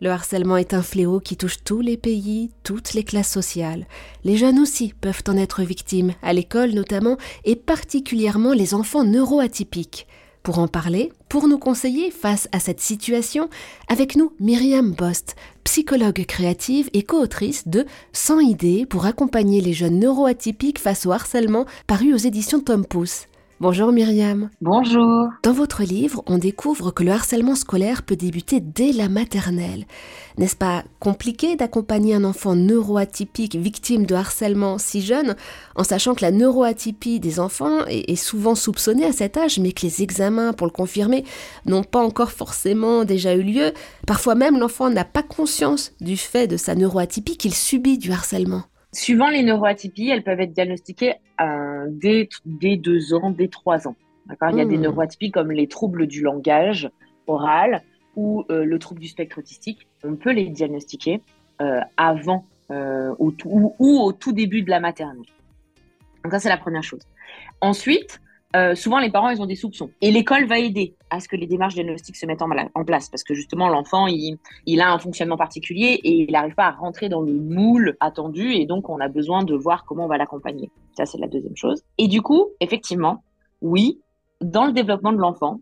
Le 0.00 0.10
harcèlement 0.10 0.56
est 0.56 0.74
un 0.74 0.82
fléau 0.82 1.18
qui 1.18 1.36
touche 1.36 1.64
tous 1.64 1.80
les 1.80 1.96
pays, 1.96 2.50
toutes 2.62 2.94
les 2.94 3.02
classes 3.02 3.32
sociales. 3.32 3.88
Les 4.22 4.36
jeunes 4.36 4.60
aussi 4.60 4.94
peuvent 5.00 5.24
en 5.26 5.36
être 5.36 5.62
victimes, 5.62 6.14
à 6.22 6.32
l'école 6.32 6.70
notamment, 6.70 7.16
et 7.44 7.56
particulièrement 7.56 8.52
les 8.52 8.74
enfants 8.74 9.02
neuroatypiques. 9.02 10.06
Pour 10.44 10.60
en 10.60 10.68
parler, 10.68 11.12
pour 11.28 11.48
nous 11.48 11.58
conseiller 11.58 12.12
face 12.12 12.48
à 12.52 12.60
cette 12.60 12.80
situation, 12.80 13.50
avec 13.88 14.14
nous 14.14 14.32
Myriam 14.38 14.92
Bost, 14.92 15.34
psychologue 15.64 16.24
créative 16.26 16.88
et 16.92 17.02
co-autrice 17.02 17.66
de 17.66 17.84
100 18.12 18.38
idées 18.38 18.86
pour 18.86 19.04
accompagner 19.04 19.60
les 19.60 19.72
jeunes 19.72 19.98
neuroatypiques 19.98 20.78
face 20.78 21.06
au 21.06 21.10
harcèlement 21.10 21.66
paru 21.88 22.14
aux 22.14 22.18
éditions 22.18 22.60
Tom 22.60 22.86
Pouce. 22.86 23.26
Bonjour 23.60 23.90
Myriam. 23.90 24.50
Bonjour. 24.60 25.30
Dans 25.42 25.52
votre 25.52 25.82
livre, 25.82 26.22
on 26.26 26.38
découvre 26.38 26.92
que 26.92 27.02
le 27.02 27.10
harcèlement 27.10 27.56
scolaire 27.56 28.04
peut 28.04 28.14
débuter 28.14 28.60
dès 28.60 28.92
la 28.92 29.08
maternelle. 29.08 29.84
N'est-ce 30.36 30.54
pas 30.54 30.84
compliqué 31.00 31.56
d'accompagner 31.56 32.14
un 32.14 32.22
enfant 32.22 32.54
neuroatypique 32.54 33.56
victime 33.56 34.06
de 34.06 34.14
harcèlement 34.14 34.78
si 34.78 35.02
jeune, 35.02 35.34
en 35.74 35.82
sachant 35.82 36.14
que 36.14 36.22
la 36.22 36.30
neuroatypie 36.30 37.18
des 37.18 37.40
enfants 37.40 37.84
est, 37.88 38.14
souvent 38.14 38.54
soupçonnée 38.54 39.06
à 39.06 39.12
cet 39.12 39.36
âge, 39.36 39.58
mais 39.58 39.72
que 39.72 39.84
les 39.84 40.04
examens 40.04 40.52
pour 40.52 40.68
le 40.68 40.72
confirmer 40.72 41.24
n'ont 41.66 41.82
pas 41.82 41.98
encore 41.98 42.30
forcément 42.30 43.04
déjà 43.04 43.34
eu 43.34 43.42
lieu? 43.42 43.72
Parfois 44.06 44.36
même, 44.36 44.60
l'enfant 44.60 44.88
n'a 44.88 45.04
pas 45.04 45.24
conscience 45.24 45.90
du 46.00 46.16
fait 46.16 46.46
de 46.46 46.56
sa 46.56 46.76
neuroatypie 46.76 47.36
qu'il 47.36 47.54
subit 47.54 47.98
du 47.98 48.12
harcèlement. 48.12 48.62
Suivant 48.98 49.28
les 49.28 49.44
neuroatypies, 49.44 50.08
elles 50.08 50.24
peuvent 50.24 50.40
être 50.40 50.52
diagnostiquées 50.52 51.14
euh, 51.40 51.86
dès, 51.88 52.28
dès 52.44 52.76
deux 52.76 53.14
ans, 53.14 53.30
dès 53.30 53.46
trois 53.46 53.86
ans. 53.86 53.94
Il 54.50 54.56
y 54.56 54.60
a 54.60 54.64
des 54.64 54.76
hmm. 54.76 54.82
neuroatypies 54.82 55.30
comme 55.30 55.52
les 55.52 55.68
troubles 55.68 56.08
du 56.08 56.20
langage 56.20 56.90
oral 57.28 57.84
ou 58.16 58.44
euh, 58.50 58.64
le 58.64 58.78
trouble 58.80 59.00
du 59.00 59.06
spectre 59.06 59.38
autistique. 59.38 59.86
On 60.02 60.16
peut 60.16 60.32
les 60.32 60.48
diagnostiquer 60.48 61.22
euh, 61.62 61.80
avant 61.96 62.44
ou, 62.70 63.32
ou, 63.38 63.98
au 64.00 64.12
tout 64.12 64.32
début 64.32 64.62
de 64.62 64.70
la 64.70 64.80
maternelle. 64.80 65.22
Donc 66.24 66.32
ça, 66.32 66.40
c'est 66.40 66.48
la 66.48 66.58
première 66.58 66.82
chose. 66.82 67.02
Ensuite, 67.60 68.20
euh, 68.56 68.74
souvent 68.74 68.98
les 68.98 69.10
parents 69.10 69.28
ils 69.28 69.42
ont 69.42 69.46
des 69.46 69.56
soupçons 69.56 69.90
et 70.00 70.10
l'école 70.10 70.46
va 70.46 70.58
aider 70.58 70.94
à 71.10 71.20
ce 71.20 71.28
que 71.28 71.36
les 71.36 71.46
démarches 71.46 71.74
diagnostiques 71.74 72.16
se 72.16 72.24
mettent 72.24 72.40
en, 72.40 72.84
place 72.84 73.10
parce 73.10 73.22
que 73.22 73.34
justement 73.34 73.68
l'enfant 73.68 74.06
il, 74.06 74.80
a 74.80 74.90
un 74.90 74.98
fonctionnement 74.98 75.36
particulier 75.36 76.00
et 76.02 76.22
il 76.22 76.32
n'arrive 76.32 76.54
pas 76.54 76.68
à 76.68 76.70
rentrer 76.70 77.10
dans 77.10 77.20
le 77.20 77.34
moule 77.34 77.98
attendu 78.00 78.52
et 78.52 78.64
donc 78.64 78.88
on 78.88 79.00
a 79.00 79.08
besoin 79.08 79.44
de 79.44 79.54
voir 79.54 79.84
comment 79.84 80.06
on 80.06 80.08
va 80.08 80.16
l'accompagner. 80.16 80.70
Ça 80.96 81.04
c'est 81.04 81.18
la 81.18 81.28
deuxième 81.28 81.56
chose. 81.56 81.82
Et 81.98 82.08
du 82.08 82.22
coup 82.22 82.46
effectivement 82.60 83.22
oui 83.60 84.00
dans 84.40 84.64
le 84.64 84.72
développement 84.72 85.12
de 85.12 85.18
l'enfant 85.18 85.60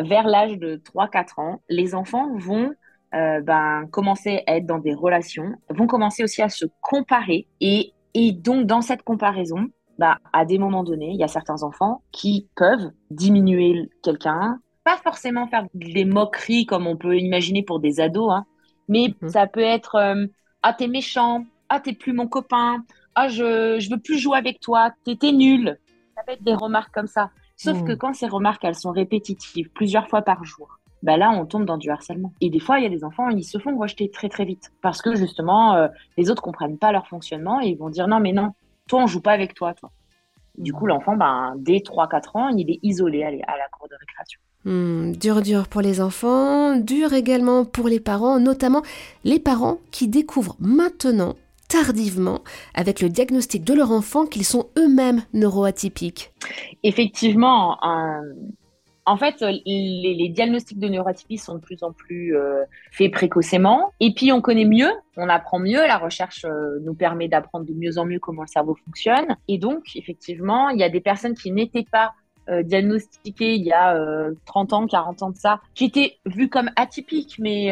vers 0.00 0.26
l'âge 0.26 0.58
de 0.58 0.82
3-4 0.96 1.40
ans 1.40 1.60
les 1.68 1.94
enfants 1.94 2.36
vont 2.36 2.72
euh, 3.14 3.40
ben, 3.42 3.86
commencer 3.92 4.42
à 4.48 4.56
être 4.56 4.66
dans 4.66 4.78
des 4.78 4.92
relations, 4.92 5.52
vont 5.70 5.86
commencer 5.86 6.24
aussi 6.24 6.42
à 6.42 6.48
se 6.48 6.66
comparer 6.80 7.46
et, 7.60 7.92
et 8.14 8.32
donc 8.32 8.66
dans 8.66 8.80
cette 8.80 9.02
comparaison 9.02 9.68
bah, 9.98 10.18
à 10.32 10.44
des 10.44 10.58
moments 10.58 10.84
donnés, 10.84 11.10
il 11.10 11.16
y 11.16 11.24
a 11.24 11.28
certains 11.28 11.62
enfants 11.62 12.02
qui 12.12 12.48
peuvent 12.56 12.90
diminuer 13.10 13.88
quelqu'un, 14.02 14.58
pas 14.82 14.96
forcément 14.98 15.46
faire 15.46 15.66
des 15.74 16.04
moqueries 16.04 16.66
comme 16.66 16.86
on 16.86 16.96
peut 16.96 17.16
imaginer 17.16 17.62
pour 17.62 17.80
des 17.80 18.00
ados, 18.00 18.32
hein, 18.32 18.44
mais 18.88 19.14
mhm. 19.20 19.28
ça 19.28 19.46
peut 19.46 19.60
être 19.60 19.94
euh, 19.96 20.26
ah 20.62 20.72
t'es 20.72 20.88
méchant, 20.88 21.44
ah 21.68 21.80
t'es 21.80 21.92
plus 21.92 22.12
mon 22.12 22.26
copain, 22.26 22.84
ah 23.14 23.28
je 23.28 23.78
je 23.78 23.90
veux 23.90 23.98
plus 23.98 24.18
jouer 24.18 24.36
avec 24.36 24.60
toi, 24.60 24.92
t'étais 25.04 25.32
nul. 25.32 25.78
Ça 26.16 26.22
peut 26.26 26.32
être 26.32 26.44
des 26.44 26.54
remarques 26.54 26.94
comme 26.94 27.06
ça. 27.06 27.30
Sauf 27.56 27.78
mhm. 27.78 27.86
que 27.86 27.92
quand 27.92 28.14
ces 28.14 28.26
remarques 28.26 28.64
elles 28.64 28.74
sont 28.74 28.90
répétitives 28.90 29.70
plusieurs 29.70 30.08
fois 30.08 30.22
par 30.22 30.44
jour, 30.44 30.78
bah 31.02 31.16
là 31.16 31.30
on 31.30 31.46
tombe 31.46 31.64
dans 31.64 31.78
du 31.78 31.90
harcèlement. 31.90 32.32
Et 32.40 32.50
des 32.50 32.60
fois 32.60 32.78
il 32.78 32.82
y 32.82 32.86
a 32.86 32.90
des 32.90 33.04
enfants 33.04 33.28
ils 33.30 33.44
se 33.44 33.58
font 33.58 33.78
rejeter 33.78 34.10
très 34.10 34.28
très 34.28 34.44
vite 34.44 34.72
parce 34.82 35.02
que 35.02 35.14
justement 35.14 35.74
euh, 35.74 35.88
les 36.18 36.30
autres 36.30 36.42
comprennent 36.42 36.78
pas 36.78 36.92
leur 36.92 37.06
fonctionnement 37.06 37.60
et 37.60 37.68
ils 37.68 37.78
vont 37.78 37.90
dire 37.90 38.08
non 38.08 38.20
mais 38.20 38.32
non 38.32 38.52
toi, 38.88 39.02
on 39.02 39.06
joue 39.06 39.20
pas 39.20 39.32
avec 39.32 39.54
toi, 39.54 39.74
toi. 39.74 39.90
Du 40.58 40.72
coup, 40.72 40.86
l'enfant, 40.86 41.16
ben, 41.16 41.54
dès 41.56 41.78
3-4 41.78 42.38
ans, 42.38 42.48
il 42.48 42.70
est 42.70 42.78
isolé 42.82 43.22
à 43.24 43.30
la 43.30 43.68
cour 43.72 43.88
de 43.88 43.96
récréation. 43.98 44.40
Hmm, 44.64 45.12
dur, 45.12 45.42
dur 45.42 45.68
pour 45.68 45.82
les 45.82 46.00
enfants, 46.00 46.76
dur 46.76 47.12
également 47.12 47.64
pour 47.64 47.88
les 47.88 48.00
parents, 48.00 48.38
notamment 48.38 48.82
les 49.24 49.38
parents 49.38 49.78
qui 49.90 50.08
découvrent 50.08 50.56
maintenant, 50.58 51.34
tardivement, 51.68 52.40
avec 52.74 53.00
le 53.00 53.10
diagnostic 53.10 53.64
de 53.64 53.74
leur 53.74 53.90
enfant, 53.90 54.26
qu'ils 54.26 54.44
sont 54.44 54.68
eux-mêmes 54.78 55.22
neuroatypiques. 55.34 56.32
Effectivement, 56.82 57.78
en 59.06 59.16
fait, 59.16 59.42
euh, 59.42 59.52
les, 59.66 60.28
diagnostics 60.30 60.78
de 60.78 60.88
neuroatypie 60.88 61.36
sont 61.36 61.56
de 61.56 61.60
plus 61.60 61.82
en 61.82 61.92
plus 61.92 62.36
euh, 62.36 62.64
faits 62.90 63.12
précocement. 63.12 63.92
Et 64.00 64.14
puis, 64.14 64.32
on 64.32 64.40
connaît 64.40 64.64
mieux, 64.64 64.90
on 65.16 65.28
apprend 65.28 65.58
mieux. 65.58 65.86
La 65.86 65.98
recherche 65.98 66.44
euh, 66.44 66.78
nous 66.82 66.94
permet 66.94 67.28
d'apprendre 67.28 67.66
de 67.66 67.74
mieux 67.74 67.98
en 67.98 68.06
mieux 68.06 68.18
comment 68.18 68.42
le 68.42 68.48
cerveau 68.48 68.76
fonctionne. 68.84 69.36
Et 69.46 69.58
donc, 69.58 69.94
effectivement, 69.94 70.70
il 70.70 70.80
y 70.80 70.84
a 70.84 70.88
des 70.88 71.00
personnes 71.00 71.34
qui 71.34 71.50
n'étaient 71.50 71.86
pas 71.90 72.12
diagnostiquées 72.62 73.54
il 73.54 73.62
y 73.62 73.72
a 73.72 73.98
30 74.44 74.74
ans, 74.74 74.86
40 74.86 75.22
ans 75.22 75.30
de 75.30 75.36
ça, 75.36 75.62
qui 75.74 75.86
étaient 75.86 76.18
vues 76.26 76.50
comme 76.50 76.68
atypiques, 76.76 77.36
mais, 77.38 77.70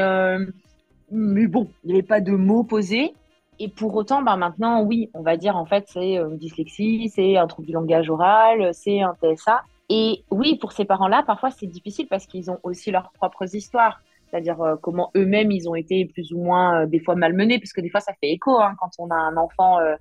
mais 1.11 1.47
bon, 1.47 1.69
il 1.85 1.89
n'y 1.89 1.93
avait 1.93 2.03
pas 2.03 2.23
de 2.23 2.33
mots 2.33 2.65
posés. 2.65 3.13
Et 3.59 3.69
pour 3.69 3.95
autant, 3.95 4.23
ben 4.23 4.39
maintenant, 4.39 4.83
oui, 4.83 5.11
on 5.13 5.21
va 5.21 5.37
dire 5.37 5.59
en 5.59 5.67
fait, 5.67 5.85
c'est 5.89 6.17
une 6.17 6.39
dyslexie, 6.39 7.13
c'est 7.15 7.37
un 7.37 7.47
trouble 7.49 7.67
du 7.67 7.75
langage 7.75 8.09
oral, 8.09 8.71
c'est 8.73 9.03
un 9.03 9.15
TSA. 9.23 9.63
Et 9.95 10.25
oui, 10.31 10.57
pour 10.57 10.73
ces 10.73 10.87
parents-là, 10.87 11.23
parfois 11.23 11.51
c'est 11.51 11.67
difficile 11.67 12.07
parce 12.09 12.25
qu'ils 12.25 12.51
ont 12.51 12.59
aussi 12.63 12.91
leurs 12.91 13.13
propres 13.13 13.55
histoires. 13.55 14.01
C'est-à-dire 14.25 14.59
euh, 14.63 14.77
comment 14.81 15.11
eux-mêmes 15.15 15.51
ils 15.51 15.69
ont 15.69 15.75
été 15.75 16.07
plus 16.07 16.33
ou 16.33 16.43
moins 16.43 16.81
euh, 16.81 16.87
des 16.87 16.99
fois 16.99 17.15
malmenés, 17.15 17.59
parce 17.59 17.75
que 17.75 17.83
des 17.83 17.91
fois 17.91 18.01
ça 18.01 18.15
fait 18.15 18.31
écho. 18.31 18.59
Hein, 18.59 18.75
quand 18.81 18.89
on 18.99 19.11
a 19.11 19.15
un 19.15 19.37
enfant 19.37 19.81
euh, 19.81 19.97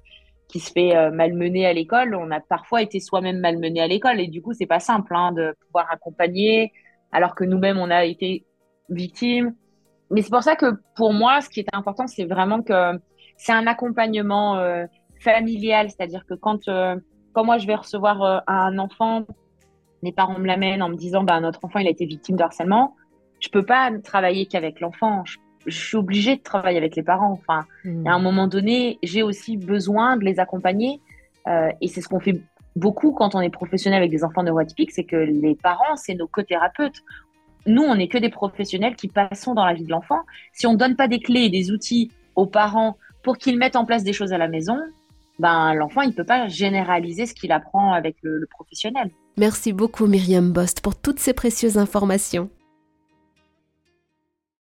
qui 0.47 0.61
se 0.61 0.71
fait 0.71 1.11
malmener 1.11 1.65
à 1.65 1.73
l'école, 1.73 2.15
on 2.15 2.31
a 2.31 2.39
parfois 2.39 2.81
été 2.81 3.01
soi-même 3.01 3.39
malmené 3.39 3.81
à 3.81 3.87
l'école. 3.87 4.21
Et 4.21 4.27
du 4.27 4.41
coup, 4.41 4.53
c'est 4.53 4.65
pas 4.65 4.79
simple 4.79 5.13
hein, 5.13 5.33
de 5.33 5.55
pouvoir 5.65 5.87
accompagner, 5.91 6.71
alors 7.11 7.35
que 7.35 7.43
nous-mêmes 7.43 7.77
on 7.77 7.89
a 7.89 8.05
été 8.05 8.45
victimes. 8.87 9.55
Mais 10.09 10.21
c'est 10.21 10.29
pour 10.29 10.43
ça 10.43 10.55
que 10.55 10.67
pour 10.95 11.11
moi, 11.13 11.41
ce 11.41 11.49
qui 11.49 11.59
est 11.59 11.73
important, 11.73 12.07
c'est 12.07 12.25
vraiment 12.25 12.61
que 12.61 12.97
c'est 13.35 13.53
un 13.53 13.67
accompagnement 13.67 14.61
familial. 15.21 15.89
C'est-à-dire 15.89 16.25
que 16.25 16.33
quand, 16.33 16.65
quand 17.31 17.45
moi 17.45 17.57
je 17.57 17.67
vais 17.67 17.75
recevoir 17.75 18.43
un 18.45 18.77
enfant 18.77 19.25
mes 20.03 20.11
parents 20.11 20.39
me 20.39 20.47
l'amènent 20.47 20.81
en 20.81 20.89
me 20.89 20.95
disant 20.95 21.23
bah, 21.23 21.39
notre 21.39 21.63
enfant 21.63 21.79
il 21.79 21.87
a 21.87 21.91
été 21.91 22.05
victime 22.05 22.35
de 22.35 22.43
harcèlement, 22.43 22.95
je 23.41 23.49
peux 23.49 23.65
pas 23.65 23.91
travailler 24.03 24.45
qu'avec 24.45 24.79
l'enfant. 24.79 25.23
Je, 25.25 25.37
suis 25.67 25.97
obligée 25.97 26.37
de 26.37 26.41
travailler 26.41 26.77
avec 26.77 26.95
les 26.95 27.03
parents. 27.03 27.33
Enfin, 27.33 27.65
hmm. 27.85 28.07
à 28.07 28.13
un 28.13 28.19
moment 28.19 28.47
donné, 28.47 28.97
j'ai 29.03 29.21
aussi 29.21 29.57
besoin 29.57 30.17
de 30.17 30.25
les 30.25 30.39
accompagner. 30.39 31.01
Euh, 31.47 31.69
et 31.81 31.87
c'est 31.87 32.01
ce 32.01 32.07
qu'on 32.07 32.19
fait 32.19 32.41
beaucoup 32.75 33.11
quand 33.11 33.35
on 33.35 33.41
est 33.41 33.49
professionnel 33.49 33.99
avec 33.99 34.11
des 34.11 34.23
enfants 34.23 34.43
neuroatypiques, 34.43 34.91
c'est 34.91 35.03
que 35.03 35.15
les 35.15 35.55
parents, 35.55 35.95
c'est 35.97 36.15
nos 36.15 36.27
co-thérapeutes. 36.27 37.01
Nous, 37.67 37.83
on 37.83 37.95
n'est 37.95 38.07
que 38.07 38.17
des 38.17 38.29
professionnels 38.29 38.95
qui 38.95 39.07
passons 39.07 39.53
dans 39.53 39.65
la 39.65 39.73
vie 39.73 39.83
de 39.83 39.91
l'enfant. 39.91 40.21
Si 40.53 40.65
on 40.65 40.73
ne 40.73 40.77
donne 40.77 40.95
pas 40.95 41.07
des 41.07 41.19
clés 41.19 41.41
et 41.41 41.49
des 41.49 41.71
outils 41.71 42.11
aux 42.35 42.47
parents 42.47 42.97
pour 43.23 43.37
qu'ils 43.37 43.57
mettent 43.57 43.75
en 43.75 43.85
place 43.85 44.03
des 44.03 44.13
choses 44.13 44.33
à 44.33 44.39
la 44.39 44.47
maison, 44.47 44.79
ben, 45.41 45.73
l'enfant, 45.73 46.01
il 46.01 46.09
ne 46.09 46.13
peut 46.13 46.23
pas 46.23 46.47
généraliser 46.47 47.25
ce 47.25 47.33
qu'il 47.33 47.51
apprend 47.51 47.93
avec 47.93 48.15
le 48.21 48.45
professionnel. 48.49 49.09
Merci 49.37 49.73
beaucoup 49.73 50.05
Myriam 50.05 50.51
Bost 50.51 50.81
pour 50.81 50.95
toutes 50.95 51.19
ces 51.19 51.33
précieuses 51.33 51.79
informations. 51.79 52.49